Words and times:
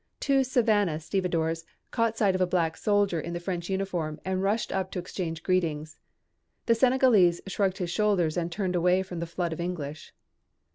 Two 0.19 0.43
Savannah 0.43 0.99
stevedores 0.99 1.63
caught 1.91 2.17
sight 2.17 2.33
of 2.33 2.41
a 2.41 2.47
black 2.47 2.75
soldier 2.75 3.19
in 3.19 3.33
the 3.33 3.39
French 3.39 3.69
uniform 3.69 4.19
and 4.25 4.41
rushed 4.41 4.71
up 4.71 4.89
to 4.89 4.97
exchange 4.97 5.43
greetings. 5.43 5.99
The 6.65 6.73
Senegalese 6.73 7.39
shrugged 7.45 7.77
his 7.77 7.91
shoulders 7.91 8.35
and 8.35 8.51
turned 8.51 8.75
away 8.75 9.03
from 9.03 9.19
the 9.19 9.27
flood 9.27 9.53
of 9.53 9.61
English. 9.61 10.11